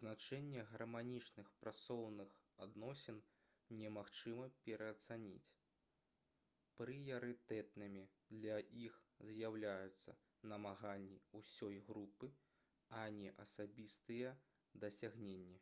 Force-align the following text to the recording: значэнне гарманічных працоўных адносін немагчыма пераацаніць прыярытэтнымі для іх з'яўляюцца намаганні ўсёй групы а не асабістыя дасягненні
значэнне 0.00 0.60
гарманічных 0.68 1.48
працоўных 1.64 2.36
адносін 2.66 3.18
немагчыма 3.80 4.46
пераацаніць 4.68 5.52
прыярытэтнымі 6.78 8.04
для 8.38 8.56
іх 8.86 8.96
з'яўляюцца 9.32 10.14
намаганні 10.54 11.18
ўсёй 11.42 11.82
групы 11.90 12.30
а 13.02 13.02
не 13.20 13.34
асабістыя 13.44 14.32
дасягненні 14.86 15.60